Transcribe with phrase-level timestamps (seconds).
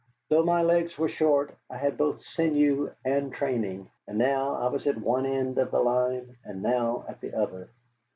[0.29, 4.87] Though my legs were short, I had both sinew and training, and now I was
[4.87, 7.69] at one end of the line and now at the other.